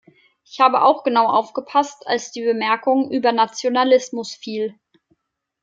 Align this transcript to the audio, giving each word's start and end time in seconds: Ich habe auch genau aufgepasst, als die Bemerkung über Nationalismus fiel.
Ich 0.43 0.59
habe 0.59 0.81
auch 0.81 1.03
genau 1.03 1.27
aufgepasst, 1.27 2.07
als 2.07 2.31
die 2.31 2.41
Bemerkung 2.43 3.11
über 3.11 3.31
Nationalismus 3.31 4.33
fiel. 4.33 4.73